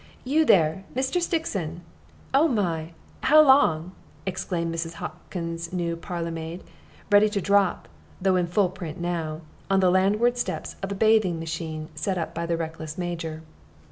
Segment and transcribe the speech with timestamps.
[0.23, 1.21] "You there, Mr.
[1.21, 1.81] Stixon!
[2.33, 2.93] Oh my!
[3.21, 3.91] How long?"
[4.25, 4.93] exclaimed Mrs.
[4.93, 6.61] Hockin's new parlormaid,
[7.11, 7.87] ready to drop,
[8.19, 12.33] though in full print now, on the landward steps of the bathing machine set up
[12.33, 13.43] by the reckless Major.